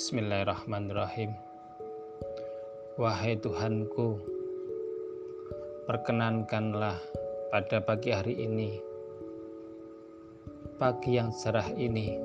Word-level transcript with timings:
Bismillahirrahmanirrahim. 0.00 1.36
Wahai 2.96 3.36
Tuhanku, 3.36 4.16
perkenankanlah 5.84 6.96
pada 7.52 7.84
pagi 7.84 8.08
hari 8.08 8.48
ini, 8.48 8.80
pagi 10.80 11.20
yang 11.20 11.28
cerah 11.36 11.68
ini, 11.76 12.16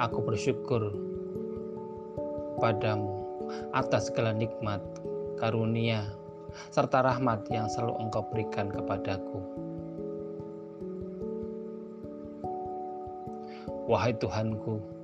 aku 0.00 0.24
bersyukur 0.24 0.96
padamu 2.64 3.28
atas 3.76 4.08
segala 4.08 4.32
nikmat, 4.32 4.80
karunia, 5.36 6.08
serta 6.72 7.04
rahmat 7.04 7.44
yang 7.52 7.68
selalu 7.68 8.08
engkau 8.08 8.24
berikan 8.32 8.72
kepadaku. 8.72 9.36
Wahai 13.84 14.16
Tuhanku, 14.16 14.99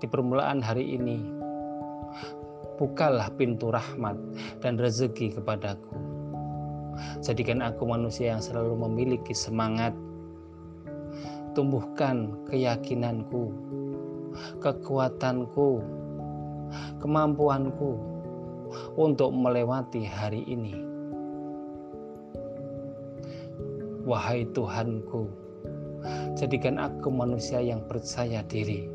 di 0.00 0.06
permulaan 0.10 0.60
hari 0.60 0.96
ini. 0.96 1.22
Bukalah 2.76 3.30
pintu 3.38 3.70
rahmat 3.70 4.18
dan 4.58 4.74
rezeki 4.80 5.38
kepadaku. 5.38 5.94
Jadikan 7.24 7.62
aku 7.62 7.88
manusia 7.88 8.34
yang 8.34 8.42
selalu 8.42 8.74
memiliki 8.76 9.32
semangat. 9.32 9.94
Tumbuhkan 11.52 12.32
keyakinanku, 12.48 13.52
kekuatanku, 14.64 15.84
kemampuanku 16.98 17.92
untuk 18.96 19.30
melewati 19.36 20.02
hari 20.08 20.42
ini. 20.48 20.74
Wahai 24.02 24.42
Tuhanku, 24.50 25.30
jadikan 26.34 26.80
aku 26.82 27.12
manusia 27.12 27.62
yang 27.62 27.84
percaya 27.86 28.42
diri 28.50 28.91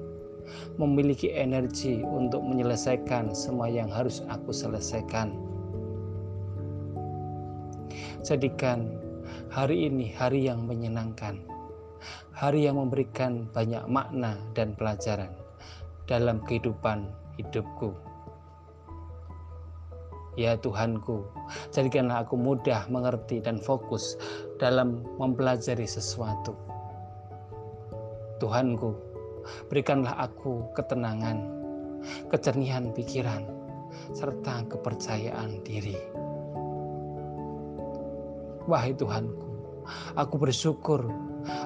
memiliki 0.80 1.34
energi 1.34 2.02
untuk 2.03 2.44
menyelesaikan 2.44 3.31
semua 3.34 3.67
yang 3.67 3.92
harus 3.92 4.23
aku 4.31 4.52
selesaikan. 4.52 5.36
Jadikan 8.26 8.92
hari 9.48 9.88
ini 9.88 10.12
hari 10.12 10.45
yang 10.45 10.68
menyenangkan, 10.68 11.40
hari 12.36 12.68
yang 12.68 12.75
memberikan 12.75 13.48
banyak 13.56 13.84
makna 13.88 14.36
dan 14.52 14.75
pelajaran 14.75 15.31
dalam 16.12 16.44
kehidupan 16.44 17.08
hidupku. 17.40 17.95
Ya 20.38 20.53
Tuhanku, 20.53 21.25
jadikanlah 21.73 22.22
aku 22.22 22.38
mudah 22.38 22.86
mengerti 22.94 23.42
dan 23.42 23.58
fokus 23.58 24.14
dalam 24.62 25.02
mempelajari 25.18 25.90
sesuatu. 25.90 26.53
Tuhanku, 28.38 28.94
Berikanlah 29.72 30.16
aku 30.17 30.72
ketenangan, 30.76 31.38
kecernihan 32.31 32.92
pikiran, 32.95 33.44
serta 34.14 34.66
kepercayaan 34.67 35.62
diri. 35.64 35.98
Wahai 38.68 38.92
Tuhanku, 38.95 39.48
aku 40.20 40.36
bersyukur 40.36 41.08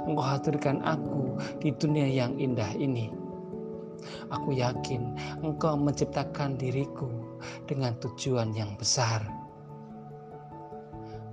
Engkau 0.06 0.22
hadirkan 0.22 0.78
aku 0.86 1.34
di 1.58 1.74
dunia 1.74 2.06
yang 2.06 2.38
indah 2.38 2.70
ini. 2.78 3.10
Aku 4.30 4.54
yakin 4.54 5.18
Engkau 5.42 5.74
menciptakan 5.74 6.58
diriku 6.62 7.10
dengan 7.66 7.98
tujuan 7.98 8.54
yang 8.54 8.78
besar. 8.78 9.26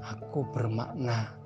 Aku 0.08 0.48
bermakna 0.48 1.36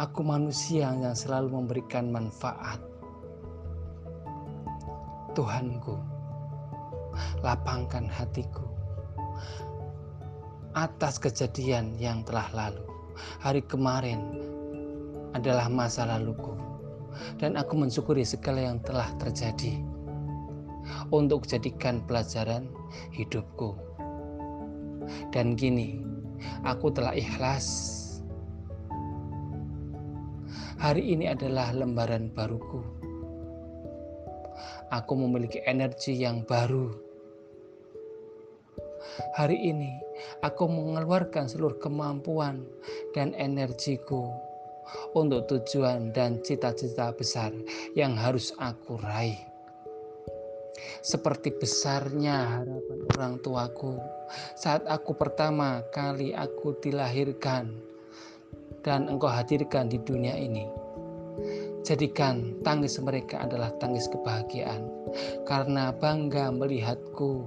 Aku 0.00 0.24
manusia 0.24 0.88
yang 0.88 1.12
selalu 1.12 1.52
memberikan 1.52 2.08
manfaat. 2.08 2.80
Tuhanku, 5.36 6.00
lapangkan 7.44 8.08
hatiku 8.08 8.64
atas 10.72 11.20
kejadian 11.20 12.00
yang 12.00 12.24
telah 12.24 12.48
lalu. 12.56 12.84
Hari 13.44 13.60
kemarin 13.68 14.40
adalah 15.36 15.68
masa 15.68 16.08
laluku, 16.08 16.56
dan 17.36 17.60
aku 17.60 17.76
mensyukuri 17.76 18.24
segala 18.24 18.72
yang 18.72 18.80
telah 18.80 19.12
terjadi 19.20 19.76
untuk 21.12 21.44
jadikan 21.44 22.00
pelajaran 22.08 22.64
hidupku. 23.12 23.76
Dan 25.36 25.52
kini 25.52 26.00
aku 26.64 26.88
telah 26.88 27.12
ikhlas 27.12 28.00
Hari 30.82 31.14
ini 31.14 31.30
adalah 31.30 31.70
lembaran 31.70 32.34
baruku. 32.34 32.82
Aku 34.90 35.14
memiliki 35.14 35.62
energi 35.62 36.18
yang 36.18 36.42
baru. 36.42 36.90
Hari 39.38 39.62
ini 39.62 39.94
aku 40.42 40.66
mengeluarkan 40.66 41.46
seluruh 41.46 41.78
kemampuan 41.78 42.66
dan 43.14 43.30
energiku 43.38 44.26
untuk 45.14 45.46
tujuan 45.46 46.10
dan 46.10 46.42
cita-cita 46.42 47.14
besar 47.14 47.54
yang 47.94 48.18
harus 48.18 48.50
aku 48.58 48.98
raih. 49.06 49.38
Seperti 50.98 51.54
besarnya 51.62 52.58
harapan 52.58 53.00
orang 53.14 53.34
tuaku 53.38 54.02
saat 54.58 54.82
aku 54.90 55.14
pertama 55.14 55.86
kali 55.94 56.34
aku 56.34 56.74
dilahirkan 56.82 57.91
dan 58.82 59.06
engkau 59.06 59.30
hadirkan 59.30 59.86
di 59.86 59.98
dunia 60.02 60.34
ini. 60.34 60.66
Jadikan 61.82 62.62
tangis 62.62 62.94
mereka 63.02 63.42
adalah 63.42 63.74
tangis 63.82 64.06
kebahagiaan 64.06 64.86
karena 65.46 65.90
bangga 65.90 66.54
melihatku. 66.54 67.42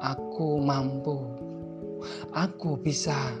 Aku 0.00 0.56
mampu, 0.64 1.20
aku 2.32 2.80
bisa 2.80 3.36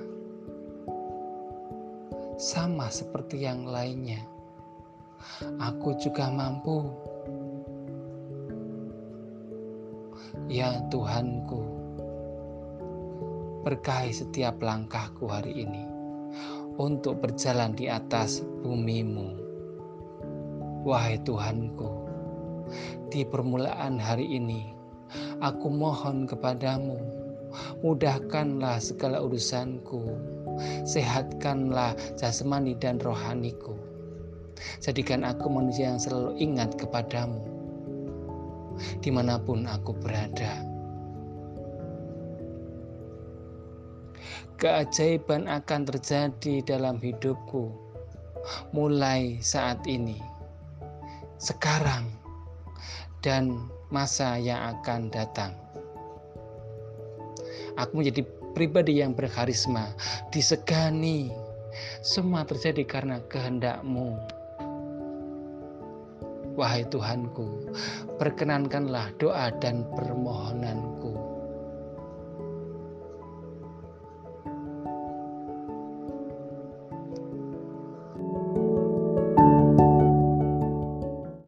sama 2.36 2.92
seperti 2.92 3.48
yang 3.48 3.64
lainnya. 3.64 4.20
Aku 5.56 5.96
juga 5.96 6.28
mampu. 6.28 6.92
Ya 10.52 10.84
Tuhanku, 10.92 11.62
berkahi 13.64 14.12
setiap 14.12 14.60
langkahku 14.60 15.24
hari 15.24 15.64
ini 15.64 15.89
untuk 16.80 17.20
berjalan 17.20 17.76
di 17.76 17.92
atas 17.92 18.40
bumimu. 18.64 19.36
Wahai 20.88 21.20
Tuhanku, 21.20 22.08
di 23.12 23.20
permulaan 23.28 24.00
hari 24.00 24.24
ini, 24.32 24.72
aku 25.44 25.68
mohon 25.68 26.24
kepadamu, 26.24 26.96
mudahkanlah 27.84 28.80
segala 28.80 29.20
urusanku, 29.20 30.16
sehatkanlah 30.88 31.92
jasmani 32.16 32.72
dan 32.80 32.96
rohaniku. 32.96 33.76
Jadikan 34.80 35.28
aku 35.28 35.52
manusia 35.52 35.92
yang 35.92 36.00
selalu 36.00 36.40
ingat 36.40 36.80
kepadamu, 36.80 37.44
di 39.04 39.12
mana 39.12 39.36
pun 39.36 39.68
aku 39.68 39.92
berada. 40.00 40.69
Keajaiban 44.60 45.48
akan 45.48 45.88
terjadi 45.88 46.60
dalam 46.68 47.00
hidupku 47.00 47.72
mulai 48.76 49.40
saat 49.40 49.80
ini, 49.88 50.20
sekarang, 51.40 52.12
dan 53.24 53.56
masa 53.88 54.36
yang 54.36 54.76
akan 54.76 55.08
datang. 55.08 55.56
Aku 57.80 58.04
menjadi 58.04 58.20
pribadi 58.52 59.00
yang 59.00 59.16
berkarisma, 59.16 59.96
disegani. 60.28 61.32
Semua 62.04 62.44
terjadi 62.44 62.84
karena 62.84 63.24
kehendakmu. 63.32 64.20
Wahai 66.58 66.84
Tuhanku, 66.92 67.72
perkenankanlah 68.20 69.16
doa 69.16 69.48
dan 69.62 69.86
permohonanku 69.96 71.09